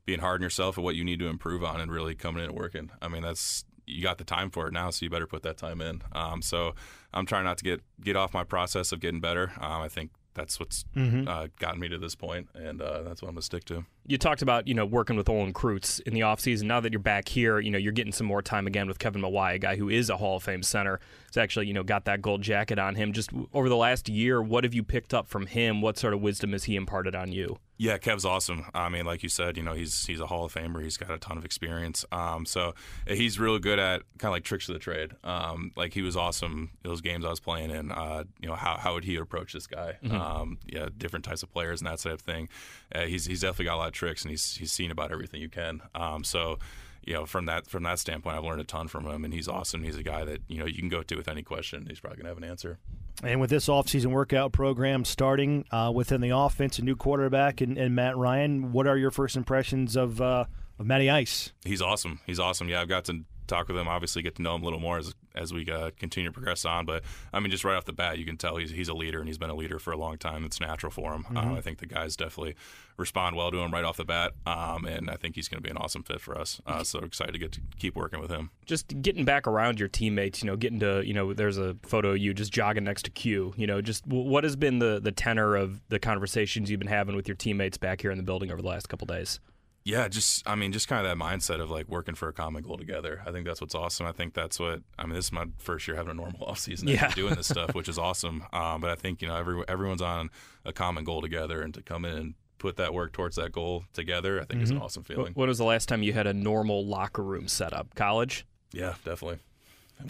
[0.06, 2.48] being hard on yourself and what you need to improve on and really coming in
[2.50, 2.90] and working.
[3.00, 5.56] I mean, that's you got the time for it now, so you better put that
[5.56, 6.02] time in.
[6.12, 6.74] Um, so
[7.12, 9.52] I'm trying not to get get off my process of getting better.
[9.60, 11.28] Um, I think that's what's mm-hmm.
[11.28, 13.84] uh, gotten me to this point, and uh, that's what I'm gonna stick to.
[14.06, 16.64] You talked about you know working with Olin Kreutz in the offseason.
[16.64, 19.22] Now that you're back here, you know you're getting some more time again with Kevin
[19.22, 21.00] Mawae, a guy who is a Hall of Fame center.
[21.28, 23.12] He's actually you know got that gold jacket on him.
[23.12, 25.80] Just over the last year, what have you picked up from him?
[25.80, 27.58] What sort of wisdom has he imparted on you?
[27.80, 28.66] Yeah, Kev's awesome.
[28.74, 30.82] I mean, like you said, you know, he's he's a Hall of Famer.
[30.82, 32.04] He's got a ton of experience.
[32.12, 32.74] Um, so
[33.06, 35.12] he's really good at kind of like tricks of the trade.
[35.24, 37.90] Um, like he was awesome those games I was playing in.
[37.90, 39.96] Uh, you know, how how would he approach this guy?
[40.04, 40.14] Mm-hmm.
[40.14, 42.50] Um, yeah, different types of players and that type of thing.
[42.94, 45.40] Uh, he's he's definitely got a lot of tricks, and he's he's seen about everything
[45.40, 45.82] you can.
[45.94, 46.58] Um, so
[47.04, 49.48] you know, from that from that standpoint, I've learned a ton from him, and he's
[49.48, 49.84] awesome.
[49.84, 51.86] He's a guy that you know you can go to with any question.
[51.88, 52.78] He's probably gonna have an answer.
[53.22, 57.76] And with this offseason workout program starting uh, within the offense, a new quarterback and,
[57.76, 60.46] and, Matt Ryan, what are your first impressions of uh,
[60.80, 61.52] of Matty Ice?
[61.64, 62.20] He's awesome.
[62.26, 62.68] He's awesome.
[62.68, 63.86] Yeah, I've got to talk with him.
[63.86, 66.64] Obviously, get to know him a little more as as we uh, continue to progress
[66.64, 66.86] on.
[66.86, 69.18] But I mean, just right off the bat, you can tell he's he's a leader,
[69.18, 70.44] and he's been a leader for a long time.
[70.44, 71.24] It's natural for him.
[71.24, 71.36] Mm-hmm.
[71.36, 72.54] Um, I think the guys definitely
[72.96, 75.62] respond well to him right off the bat, um, and I think he's going to
[75.62, 76.60] be an awesome fit for us.
[76.66, 78.50] Uh, so excited to get to keep working with him.
[78.64, 82.12] Just getting back around your teammates, you know, getting to you know, there's a photo
[82.12, 83.52] of you just jogging next to Q.
[83.56, 87.16] You know, just what has been the the tenor of the conversations you've been having
[87.16, 89.40] with your teammates back here in the building over the last couple days?
[89.84, 92.62] Yeah, just I mean, just kind of that mindset of like working for a common
[92.62, 93.22] goal together.
[93.26, 94.06] I think that's what's awesome.
[94.06, 95.14] I think that's what I mean.
[95.14, 97.10] This is my first year having a normal off season yeah.
[97.14, 98.44] doing this stuff, which is awesome.
[98.52, 100.30] Um, but I think you know every everyone's on
[100.64, 103.84] a common goal together, and to come in and put that work towards that goal
[103.94, 104.62] together, I think mm-hmm.
[104.64, 104.84] is an mm-hmm.
[104.84, 105.32] awesome feeling.
[105.32, 107.94] When was the last time you had a normal locker room setup?
[107.94, 108.44] College?
[108.72, 109.38] Yeah, definitely.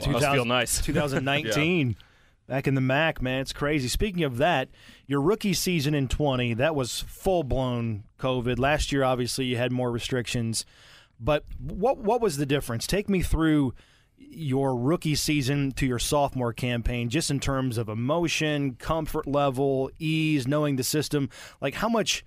[0.06, 0.80] Must feel nice.
[0.82, 1.96] 2019.
[2.50, 3.86] Back in the MAC, man, it's crazy.
[3.86, 4.70] Speaking of that,
[5.06, 8.58] your rookie season in 20, that was full blown COVID.
[8.58, 10.66] Last year, obviously, you had more restrictions.
[11.20, 12.88] But what what was the difference?
[12.88, 13.72] Take me through
[14.18, 20.48] your rookie season to your sophomore campaign, just in terms of emotion, comfort level, ease,
[20.48, 21.30] knowing the system.
[21.60, 22.24] Like, how much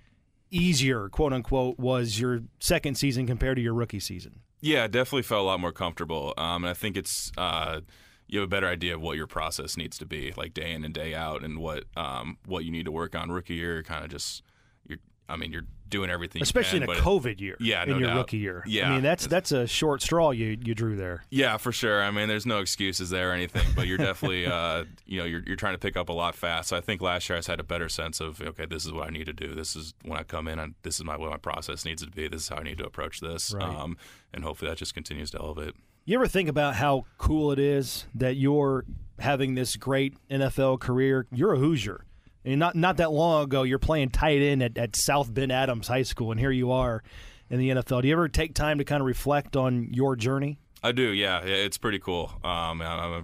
[0.50, 4.40] easier, quote unquote, was your second season compared to your rookie season?
[4.62, 6.32] Yeah, definitely felt a lot more comfortable.
[6.38, 7.80] Um, and I think it's uh,
[8.26, 10.84] you have a better idea of what your process needs to be, like day in
[10.84, 13.82] and day out, and what um, what you need to work on rookie year.
[13.82, 14.42] Kind of just
[14.86, 14.98] you're.
[15.28, 17.56] I mean, you're doing everything, especially can, in a COVID year.
[17.60, 18.16] Yeah, in your doubt.
[18.16, 18.64] rookie year.
[18.66, 21.24] Yeah, I mean that's that's a short straw you you drew there.
[21.30, 22.02] Yeah, for sure.
[22.02, 25.42] I mean, there's no excuses there or anything, but you're definitely, uh, you know, you're,
[25.46, 26.68] you're trying to pick up a lot fast.
[26.70, 28.92] So I think last year I just had a better sense of, okay, this is
[28.92, 29.54] what I need to do.
[29.54, 32.10] This is when I come in, and this is my what my process needs to
[32.10, 32.26] be.
[32.26, 33.62] This is how I need to approach this, Right.
[33.62, 33.96] um,
[34.32, 35.74] and hopefully that just continues to elevate.
[36.04, 38.84] You ever think about how cool it is that you're
[39.20, 41.26] having this great NFL career?
[41.32, 42.04] You're a Hoosier.
[42.44, 45.88] And not not that long ago, you're playing tight end at, at South Bend Adams
[45.88, 47.02] High School, and here you are
[47.48, 48.02] in the NFL.
[48.02, 50.58] Do you ever take time to kind of reflect on your journey?
[50.82, 51.40] I do, yeah.
[51.40, 52.30] it's pretty cool.
[52.44, 53.22] Um, I,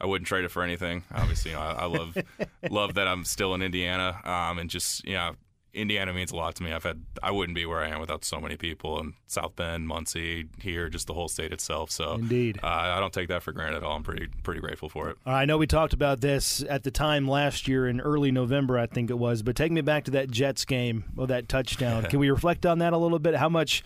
[0.00, 1.04] I wouldn't trade it for anything.
[1.12, 2.16] Obviously, you know, I, I love
[2.70, 5.34] love that I'm still in Indiana, um, and just you know,
[5.74, 6.72] Indiana means a lot to me.
[6.72, 9.86] I've had I wouldn't be where I am without so many people, in South Bend,
[9.86, 11.90] Muncie, here, just the whole state itself.
[11.90, 12.58] So, Indeed.
[12.62, 13.96] uh, I don't take that for granted at all.
[13.96, 15.18] I'm pretty pretty grateful for it.
[15.26, 18.86] I know we talked about this at the time last year in early November, I
[18.86, 22.02] think it was, but take me back to that Jets game, oh, that touchdown.
[22.10, 23.36] Can we reflect on that a little bit?
[23.36, 23.82] How much,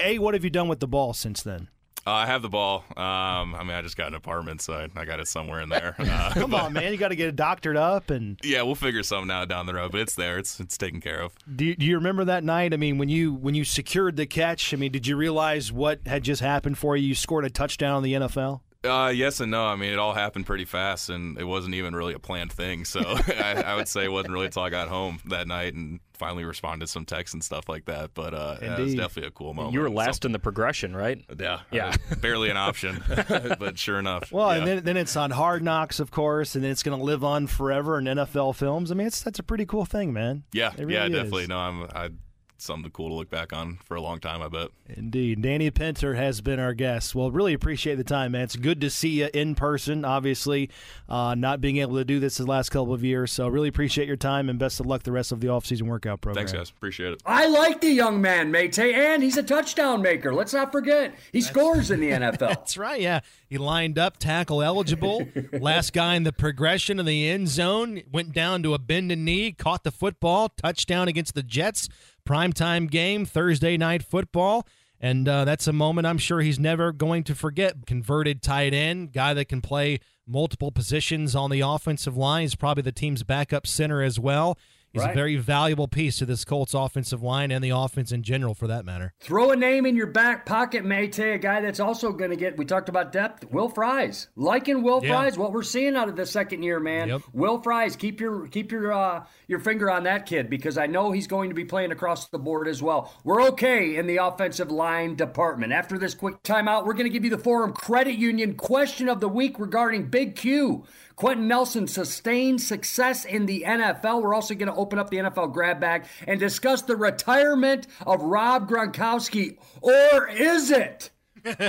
[0.00, 1.68] A, what have you done with the ball since then?
[2.06, 2.84] Uh, I have the ball.
[2.96, 5.68] Um, I mean, I just got an apartment, so I, I got it somewhere in
[5.68, 5.94] there.
[6.08, 6.90] Uh, Come but- on, man.
[6.92, 8.10] You got to get it doctored up.
[8.10, 10.38] And Yeah, we'll figure something out down the road, but it's there.
[10.38, 11.34] It's it's taken care of.
[11.54, 12.72] do you, do you remember that night?
[12.72, 16.00] I mean, when you when you secured the catch, I mean, did you realize what
[16.06, 17.08] had just happened for you?
[17.08, 18.60] You scored a touchdown in the NFL.
[18.84, 19.66] Uh, yes and no.
[19.66, 22.84] I mean, it all happened pretty fast, and it wasn't even really a planned thing.
[22.84, 26.00] So I, I would say it wasn't really until I got home that night and
[26.18, 28.10] finally responded to some texts and stuff like that.
[28.14, 29.74] But uh, yeah, it was definitely a cool moment.
[29.74, 31.24] You were last in the progression, right?
[31.38, 31.94] Yeah, Yeah.
[32.20, 33.02] barely an option,
[33.58, 34.32] but sure enough.
[34.32, 34.58] Well, yeah.
[34.58, 37.24] and then, then it's on Hard Knocks, of course, and then it's going to live
[37.24, 38.90] on forever in NFL films.
[38.90, 40.44] I mean, it's that's a pretty cool thing, man.
[40.52, 41.12] yeah, really yeah, is.
[41.12, 41.46] definitely.
[41.46, 42.10] No, I'm I
[42.58, 44.42] something cool to look back on for a long time.
[44.42, 44.68] I bet.
[44.88, 45.42] Indeed.
[45.42, 47.14] Danny Pinter has been our guest.
[47.14, 48.42] Well, really appreciate the time, man.
[48.42, 50.70] It's good to see you in person, obviously,
[51.08, 53.32] uh, not being able to do this the last couple of years.
[53.32, 56.20] So, really appreciate your time and best of luck the rest of the offseason workout
[56.20, 56.46] program.
[56.46, 56.70] Thanks, guys.
[56.70, 57.22] Appreciate it.
[57.24, 60.34] I like the young man, Mate, and he's a touchdown maker.
[60.34, 62.38] Let's not forget, he scores in the NFL.
[62.38, 63.00] That's right.
[63.00, 63.20] Yeah.
[63.48, 65.26] He lined up, tackle eligible.
[65.52, 68.02] Last guy in the progression of the end zone.
[68.12, 71.88] Went down to a bended knee, caught the football, touchdown against the Jets.
[72.28, 74.66] Primetime game, Thursday night football.
[75.00, 77.86] And uh, that's a moment I'm sure he's never going to forget.
[77.86, 82.42] Converted tight end, guy that can play multiple positions on the offensive line.
[82.42, 84.58] He's probably the team's backup center as well.
[85.02, 88.54] He's a very valuable piece to this Colts offensive line and the offense in general,
[88.54, 89.12] for that matter.
[89.20, 92.56] Throw a name in your back pocket, Mate, a guy that's also going to get,
[92.56, 94.28] we talked about depth, Will Fries.
[94.36, 95.10] Liking Will Yeah.
[95.10, 97.08] Fries, what we're seeing out of the second year, man.
[97.08, 97.22] Yep.
[97.32, 101.12] Will Fries, keep your keep your uh, your finger on that kid because I know
[101.12, 103.14] he's going to be playing across the board as well.
[103.24, 105.72] We're okay in the offensive line department.
[105.72, 109.20] After this quick timeout, we're going to give you the Forum Credit Union question of
[109.20, 110.84] the week regarding Big Q.
[111.18, 114.22] Quenton Nelson sustained success in the NFL.
[114.22, 118.22] We're also going to open up the NFL grab bag and discuss the retirement of
[118.22, 119.58] Rob Gronkowski.
[119.80, 121.10] Or is it?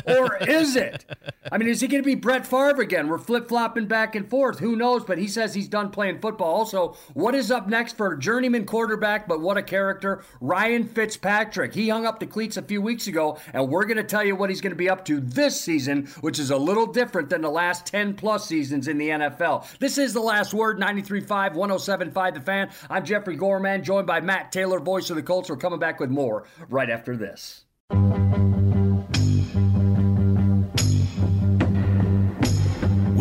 [0.08, 1.06] Or is it?
[1.52, 3.08] I mean, is he going to be Brett Favre again?
[3.08, 4.60] We're flip flopping back and forth.
[4.60, 5.04] Who knows?
[5.04, 6.54] But he says he's done playing football.
[6.54, 11.74] Also, what is up next for journeyman quarterback, but what a character, Ryan Fitzpatrick?
[11.74, 14.36] He hung up the cleats a few weeks ago, and we're going to tell you
[14.36, 17.42] what he's going to be up to this season, which is a little different than
[17.42, 19.66] the last 10 plus seasons in the NFL.
[19.80, 22.70] This is the last word 93.5, 107.5 The Fan.
[22.90, 25.50] I'm Jeffrey Gorman, joined by Matt Taylor, voice of the Colts.
[25.50, 27.66] We're coming back with more right after this.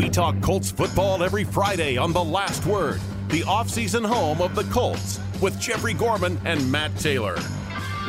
[0.08, 4.64] We talk Colts football every Friday on The Last Word, the offseason home of the
[4.72, 7.36] Colts, with Jeffrey Gorman and Matt Taylor.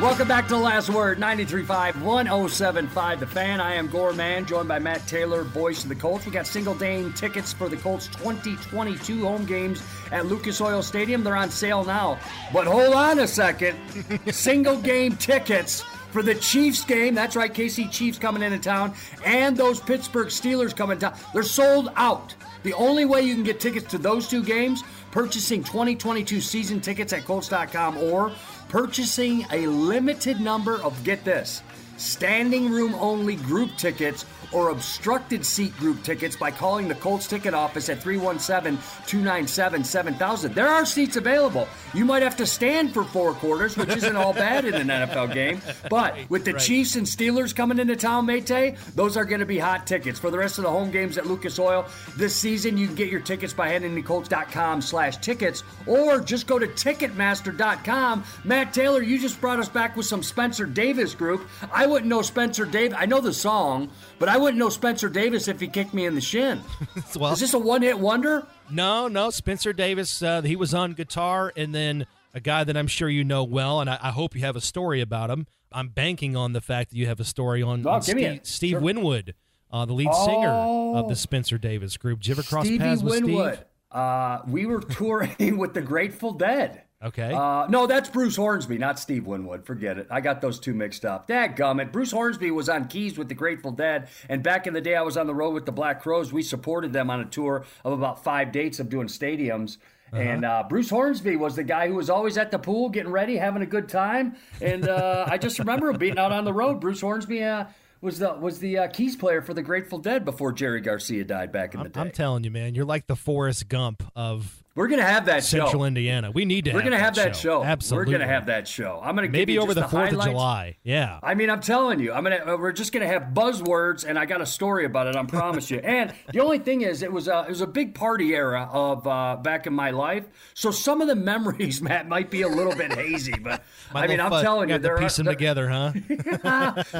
[0.00, 3.60] Welcome back to the last word 93.5 1075 The Fan.
[3.60, 6.24] I am Gorman, joined by Matt Taylor, voice of the Colts.
[6.24, 11.22] We got single day tickets for the Colts 2022 home games at Lucas Oil Stadium.
[11.22, 12.18] They're on sale now.
[12.50, 13.78] But hold on a second.
[14.32, 17.14] single game tickets for the Chiefs game.
[17.14, 18.94] That's right, KC Chiefs coming into town,
[19.24, 21.18] and those Pittsburgh Steelers coming to town.
[21.32, 22.34] They're sold out.
[22.62, 27.12] The only way you can get tickets to those two games, purchasing 2022 season tickets
[27.12, 28.32] at Colts.com or
[28.68, 31.62] purchasing a limited number of, get this,
[31.96, 37.54] standing room only group tickets or obstructed seat group tickets by calling the Colts ticket
[37.54, 40.54] office at 317 297 7000.
[40.54, 41.68] There are seats available.
[41.94, 45.32] You might have to stand for four quarters, which isn't all bad in an NFL
[45.34, 45.60] game.
[45.88, 46.62] But with the right.
[46.62, 50.18] Chiefs and Steelers coming into town, Mate, those are going to be hot tickets.
[50.18, 51.86] For the rest of the home games at Lucas Oil
[52.16, 56.46] this season, you can get your tickets by heading to Colts.com slash tickets or just
[56.46, 58.24] go to Ticketmaster.com.
[58.44, 61.48] Matt Taylor, you just brought us back with some Spencer Davis group.
[61.72, 62.96] I wouldn't know Spencer Davis.
[63.00, 66.14] I know the song, but I wouldn't know Spencer Davis if he kicked me in
[66.14, 66.60] the shin.
[67.18, 68.46] well, Is this a one hit wonder?
[68.70, 69.30] no, no.
[69.30, 73.24] Spencer Davis, uh, he was on guitar, and then a guy that I'm sure you
[73.24, 75.46] know well, and I, I hope you have a story about him.
[75.72, 78.40] I'm banking on the fact that you have a story on, Oh, on Steve.
[78.42, 78.80] Steve Sure.
[78.80, 79.34] Winwood,
[79.72, 81.08] uh, the lead singer of Oh.
[81.08, 82.20] the Spencer Davis group.
[82.20, 83.54] Did you ever cross Stevie paths with Winwood.
[83.54, 83.64] Steve?
[83.92, 86.82] Uh, we were touring with the Grateful Dead.
[87.02, 87.32] Okay.
[87.32, 89.64] Uh, no, that's Bruce Hornsby, not Steve Winwood.
[89.64, 90.06] Forget it.
[90.10, 91.26] I got those two mixed up.
[91.26, 91.92] Dadgummit.
[91.92, 95.02] Bruce Hornsby was on keys with the Grateful Dead, and back in the day I
[95.02, 96.32] was on the road with the Black Crowes.
[96.32, 99.78] We supported them on a tour of about five dates of doing stadiums.
[100.12, 103.36] And uh, Bruce Hornsby was the guy who was always at the pool, getting ready,
[103.36, 104.34] having a good time.
[104.60, 106.80] And uh, I just remember him being out on the road.
[106.80, 107.66] Bruce Hornsby uh,
[108.00, 111.52] was the was the uh, keys player for the Grateful Dead before Jerry Garcia died
[111.52, 112.00] back in the I'm, day.
[112.00, 115.58] I'm telling you, man, you're like the Forrest Gump of We're gonna have that show.
[115.58, 115.84] Central show.
[115.84, 116.30] Indiana.
[116.30, 116.70] We need to.
[116.72, 117.62] We're have gonna have that show.
[117.62, 118.14] Absolutely.
[118.14, 118.98] We're gonna have that show.
[119.04, 120.22] I'm gonna Maybe over the Fourth of.
[120.24, 120.78] July.
[120.84, 121.20] Yeah.
[121.22, 122.36] I mean, I'm telling you, I'm gonna.
[122.54, 125.16] uh, We're just gonna have buzzwords, and I got a story about it.
[125.16, 125.82] I promise you.
[125.90, 129.06] And the only thing is, it was a, it was a big party era of
[129.06, 130.24] uh, back in my life.
[130.54, 133.34] So some of the memories, Matt, might be a little bit hazy.
[133.38, 133.62] But
[133.94, 135.92] I mean, I'm telling you, got to there are, piece them there- together, huh?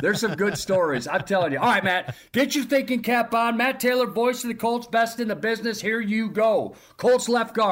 [0.03, 1.09] there's some good stories.
[1.09, 1.59] I'm telling you.
[1.61, 3.57] All right, Matt, get your thinking cap on.
[3.57, 5.81] Matt Taylor, voice of the Colts, best in the business.
[5.81, 6.75] Here you go.
[6.99, 7.70] Colts left guard,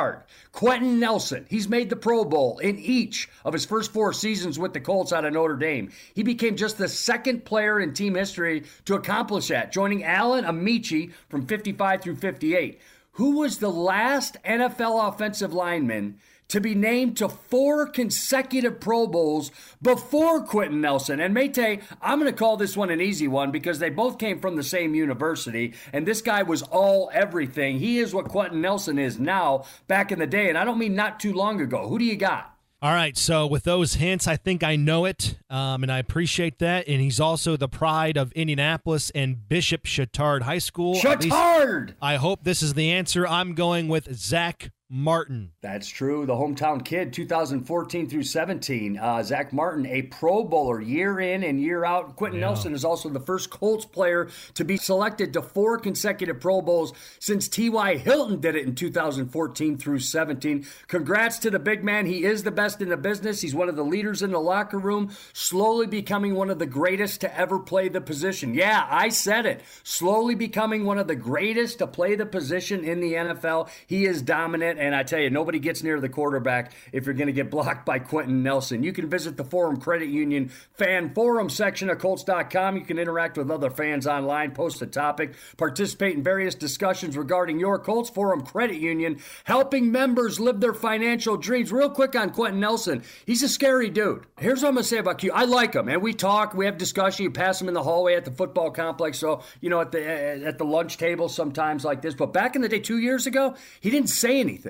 [0.53, 1.47] Quenton Nelson.
[1.49, 5.13] He's made the Pro Bowl in each of his first four seasons with the Colts
[5.13, 5.91] out of Notre Dame.
[6.15, 11.13] He became just the second player in team history to accomplish that, joining Alan Ameche
[11.29, 12.81] from 55 through 58.
[13.13, 19.51] Who was the last NFL offensive lineman to be named to four consecutive Pro Bowls
[19.83, 21.21] before Quenton Nelson.
[21.21, 21.59] And Mate,
[22.01, 24.63] I'm going to call this one an easy one because they both came from the
[24.63, 27.79] same university, and this guy was all everything.
[27.79, 30.95] He is what Quenton Nelson is now back in the day, and I don't mean
[30.95, 31.89] not too long ago.
[31.89, 32.55] Who do you got?
[32.81, 36.61] All right, so with those hints, I think I know it, um, and I appreciate
[36.61, 36.87] that.
[36.87, 40.97] And he's also the pride of Indianapolis and Bishop Chatard High School.
[40.97, 41.95] At Chatard!
[42.01, 43.27] I hope this is the answer.
[43.27, 45.53] I'm going with Zack Martin.
[45.61, 46.25] That's true.
[46.25, 48.97] The hometown kid, 2014 through 17.
[48.97, 52.17] Uh, Zack Martin, a Pro Bowler year in and year out.
[52.17, 56.63] Quenton Nelson is also the first Colts player to be selected to four consecutive Pro
[56.63, 57.99] Bowls since T.Y.
[57.99, 60.67] Hilton did it in 2014 through 17.
[60.87, 62.07] Congrats to the big man.
[62.07, 63.43] He is the best in the business.
[63.43, 67.21] He's one of the leaders in the locker room, slowly becoming one of the greatest
[67.21, 68.55] to ever play the position.
[68.55, 69.61] Yeah, I said it.
[69.83, 73.69] Slowly becoming one of the greatest to play the position in the NFL.
[73.87, 77.27] He is dominant, and I tell you, nobody gets near the quarterback if you're going
[77.27, 78.83] to get blocked by Quenton Nelson.
[78.83, 82.77] You can visit the Forum Credit Union fan forum section of Colts.com.
[82.77, 87.59] You can interact with other fans online, post a topic, participate in various discussions regarding
[87.59, 91.73] your Colts Forum Credit Union, helping members live their financial dreams.
[91.73, 94.27] Real quick on Quenton Nelson, he's a scary dude.
[94.39, 95.33] Here's what I'm going to say about Q.
[95.33, 97.25] I like him, and we talk, we have discussion.
[97.25, 100.07] You pass him in the hallway at the football complex, so you know at the
[100.09, 102.15] at the lunch table sometimes like this.
[102.15, 104.68] But back in the day, two years ago, he didn't say anything.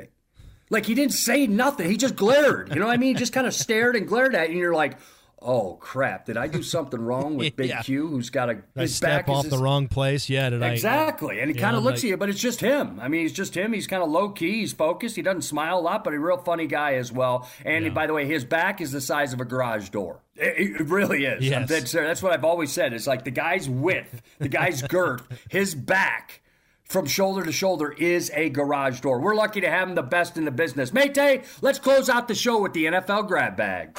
[0.71, 1.91] Like he didn't say nothing.
[1.91, 2.69] He just glared.
[2.75, 3.15] You know what I mean?
[3.15, 4.99] He just kind of stared and glared at you, and you're like,
[5.41, 6.27] "Oh crap!
[6.27, 7.81] Did I do something wrong with Big Yeah.
[7.83, 10.29] Q, who's got a Did I his step back off his- the wrong place?
[10.29, 10.73] Yeah, did I?
[10.73, 11.41] Exactly.
[11.41, 12.99] And he Yeah, kind of looks like- at you, but it's just him.
[13.01, 13.73] I mean, he's just him.
[13.73, 14.61] He's kind of low key.
[14.61, 15.17] He's focused.
[15.17, 17.49] He doesn't smile a lot, but a real funny guy as well.
[17.65, 20.21] And by the way, his back is the size of a garage door.
[20.37, 21.45] It, it really is.
[21.45, 21.69] Yes.
[21.69, 21.93] Serious.
[21.93, 22.93] That's what I've always said.
[22.93, 26.43] It's like the guy's width, the guy's girth, his back
[26.89, 29.21] from shoulder to shoulder is a garage door.
[29.21, 30.93] We're lucky to have him the best in the business.
[30.93, 33.95] Mate, let's close out the show with the NFL grab bag.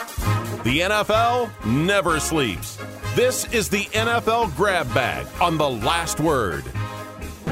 [0.64, 2.78] The NFL never sleeps.
[3.16, 6.64] This is the NFL Grab Bag on the last word.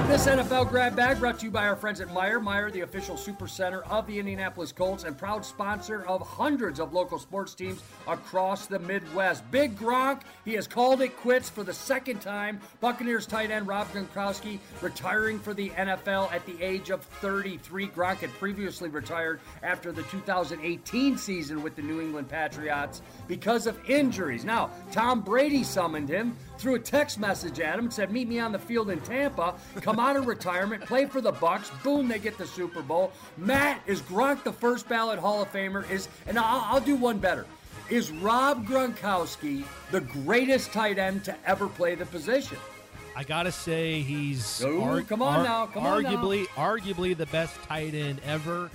[0.06, 2.42] This NFL grab bag brought to you by our friends at Meijer.
[2.42, 6.94] Meijer, the official super center of the Indianapolis Colts and proud sponsor of hundreds of
[6.94, 9.44] local sports teams across the Midwest.
[9.52, 12.60] Big Gronk, he has called it quits for the second time.
[12.80, 17.88] Buccaneers tight end Rob Gronkowski retiring for the NFL at the age of 33.
[17.90, 23.78] Gronk had previously retired after the 2018 season with the New England Patriots because of
[23.90, 24.46] injuries.
[24.46, 28.40] Now, Tom Brady summoned him threw a text message at him and said, "Meet me
[28.40, 29.56] on the field in Tampa.
[29.82, 31.72] Come out of retirement, play for the Bucs.
[31.84, 35.90] Boom, they get the Super Bowl." Matt is Gronk the first ballot Hall of Famer.
[35.90, 37.46] Is and I'll, I'll do one better.
[37.90, 42.58] Is Rob Gronkowski the greatest tight end to ever play the position?
[43.16, 46.12] I gotta say he's Ooh, come on now, come on now.
[46.12, 48.70] arguably arguably the best tight end ever,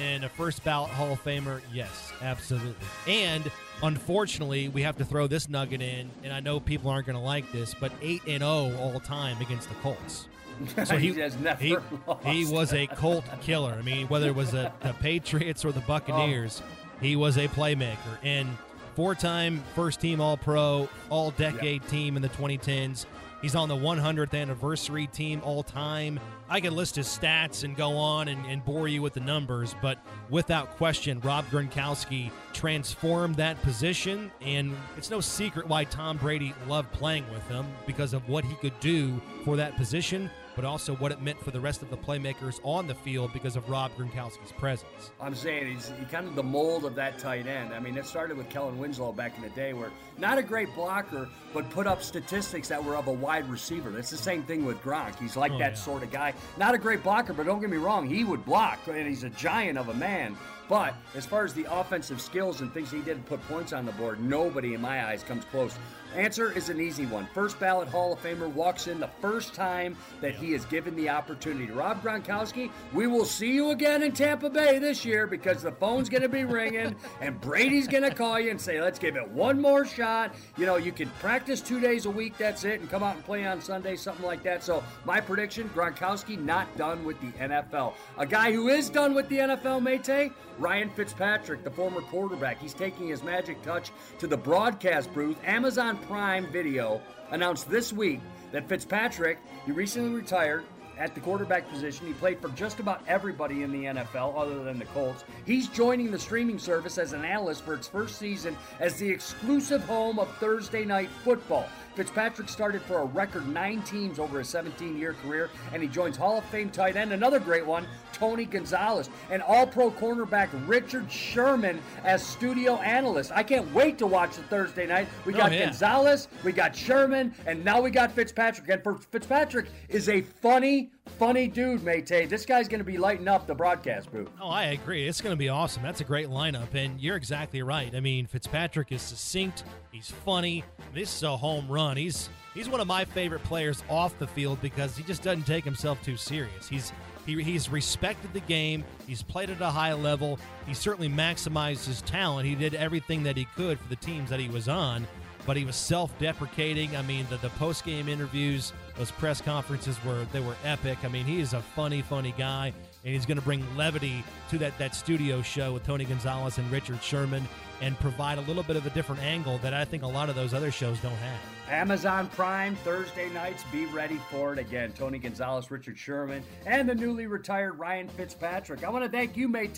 [0.00, 1.60] and a first ballot Hall of Famer.
[1.72, 2.74] Yes, absolutely.
[3.06, 3.44] And
[3.82, 7.24] unfortunately, we have to throw this nugget in, and I know people aren't going to
[7.24, 10.28] like this, but eight and zero all time against the Colts.
[10.86, 12.26] So he, has never he, lost.
[12.26, 13.76] he was a Colt killer.
[13.78, 15.86] I mean, whether it was the, the Patriots or the oh.
[15.86, 16.62] Buccaneers,
[16.98, 18.48] he was a playmaker and
[18.94, 23.04] four-time first-team All-Pro, All-Decade team in the 2010s.
[23.46, 26.18] He's on the 100th anniversary team all time.
[26.48, 29.72] I could list his stats and go on and, and bore you with the numbers,
[29.80, 36.54] but without question, Rob Gronkowski transformed that position, and it's no secret why Tom Brady
[36.66, 40.96] loved playing with him because of what he could do for that position, but also
[40.96, 43.92] what it meant for the rest of the playmakers on the field because of Rob
[43.96, 45.12] Gronkowski's presence.
[45.20, 47.72] I'm saying he's he kind of the mold of that tight end.
[47.74, 50.74] I mean, it started with Kellen Winslow back in the day, where not a great
[50.74, 53.96] blocker, but put up statistics that were of a wide receiver.
[53.98, 55.18] It's the same thing with Gronk.
[55.18, 55.78] He's like Oh, that yeah.
[55.78, 56.32] sort of guy.
[56.56, 59.30] Not a great blocker, but don't get me wrong, he would block, and he's a
[59.30, 60.36] giant of a man.
[60.68, 63.86] But as far as the offensive skills and things he did to put points on
[63.86, 65.76] the board, nobody in my eyes comes close.
[66.14, 67.28] Answer is an easy one.
[67.34, 71.10] First ballot Hall of Famer walks in the first time that he is given the
[71.10, 71.70] opportunity.
[71.70, 76.08] Rob Gronkowski, we will see you again in Tampa Bay this year because the phone's
[76.08, 79.28] going to be ringing and Brady's going to call you and say, let's give it
[79.28, 80.34] one more shot.
[80.56, 83.24] You know, you can practice two days a week, that's it, and come out and
[83.24, 84.62] play on Sunday, something like that.
[84.62, 87.92] So, my prediction Gronkowski not done with the NFL.
[88.16, 92.60] A guy who is done with the NFL, Mate, Ryan Fitzpatrick, the former quarterback.
[92.60, 95.36] He's taking his magic touch to the broadcast booth.
[95.44, 97.00] Amazon Prime Video
[97.30, 98.20] announced this week
[98.52, 100.64] that Fitzpatrick, he recently retired
[100.98, 102.06] at the quarterback position.
[102.06, 105.24] He played for just about everybody in the NFL other than the Colts.
[105.44, 109.84] He's joining the streaming service as an analyst for its first season as the exclusive
[109.84, 111.68] home of Thursday Night Football.
[111.96, 116.14] Fitzpatrick started for a record nine teams over a 17 year career, and he joins
[116.16, 121.10] Hall of Fame tight end, another great one, Tony Gonzalez, and all pro cornerback Richard
[121.10, 123.32] Sherman as studio analyst.
[123.34, 125.08] I can't wait to watch the Thursday night.
[125.24, 125.64] We Oh, got yeah.
[125.64, 128.68] Gonzalez, we got Sherman, and now we got Fitzpatrick.
[128.68, 132.06] And for Fitzpatrick is a funny, funny dude, Mate.
[132.06, 134.28] This guy's going to be lighting up the broadcast booth.
[134.40, 135.06] Oh, I agree.
[135.06, 135.82] It's going to be awesome.
[135.82, 137.94] That's a great lineup, and you're exactly right.
[137.94, 139.64] I mean, Fitzpatrick is succinct.
[139.92, 140.64] He's funny.
[140.92, 141.96] This is a home run.
[141.96, 145.64] He's he's one of my favorite players off the field because he just doesn't take
[145.64, 146.68] himself too serious.
[146.68, 146.92] He's
[147.24, 148.84] he, he's respected the game.
[149.06, 150.38] He's played at a high level.
[150.66, 152.46] He certainly maximized his talent.
[152.46, 155.06] He did everything that he could for the teams that he was on.
[155.44, 156.96] But he was self-deprecating.
[156.96, 160.98] I mean, the, the post-game interviews, those press conferences were they were epic.
[161.04, 162.72] I mean, he is a funny, funny guy,
[163.04, 166.70] and he's going to bring levity to that that studio show with Tony Gonzalez and
[166.70, 167.46] Richard Sherman,
[167.80, 170.34] and provide a little bit of a different angle that I think a lot of
[170.34, 171.38] those other shows don't have.
[171.68, 173.64] Amazon Prime Thursday nights.
[173.72, 174.92] Be ready for it again.
[174.92, 178.84] Tony Gonzalez, Richard Sherman, and the newly retired Ryan Fitzpatrick.
[178.84, 179.76] I want to thank you, Mate.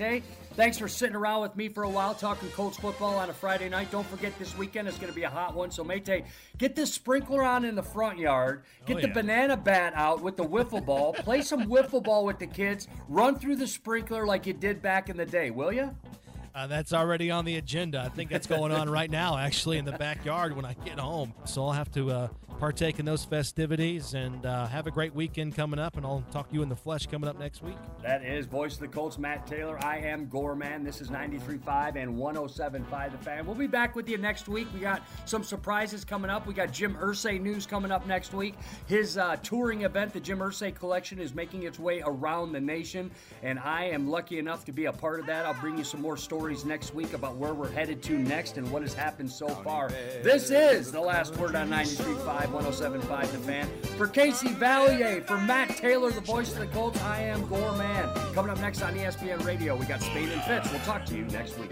[0.54, 3.70] Thanks for sitting around with me for a while talking Colts football on a Friday
[3.70, 3.90] night.
[3.90, 5.70] Don't forget this weekend is going to be a hot one.
[5.70, 6.24] So, Mate,
[6.58, 8.64] get the sprinkler on in the front yard.
[8.82, 11.14] Oh, get Oh, the banana bat out with the wiffle ball.
[11.14, 12.86] Play some wiffle ball with the kids.
[13.08, 15.94] Run through the sprinkler like you did back in the day, will you?
[16.54, 18.00] Uh, that's already on the agenda.
[18.00, 21.34] I think that's going on right now, actually, in the backyard when I get home.
[21.44, 22.28] So I'll have to uh,
[22.58, 25.96] partake in those festivities and uh, have a great weekend coming up.
[25.96, 27.76] And I'll talk to you in the flesh coming up next week.
[28.02, 29.78] That is Voice of the Colts, Matt Taylor.
[29.84, 30.84] I am Gorman.
[30.84, 33.46] This is 93.5 and 107.5 The Fan.
[33.46, 34.66] We'll be back with you next week.
[34.74, 36.46] We got some surprises coming up.
[36.46, 38.54] We got Jim Irsay news coming up next week.
[38.86, 43.10] His uh, touring event, the Jim Irsay Collection, is making its way around the nation,
[43.42, 45.46] and I am lucky enough to be a part of that.
[45.46, 48.70] I'll bring you some more stories next week about where we're headed to next and
[48.70, 49.88] what has happened so far.
[50.22, 53.68] This is the last word on 93.5, 107.5 The Fan.
[53.96, 58.08] For Casey Valier, for Matt Taylor, the voice of the Colts, I am Gorman.
[58.34, 60.70] Coming up next on ESPN Radio, we got Spain and Fitz.
[60.70, 61.70] We'll talk to you next week.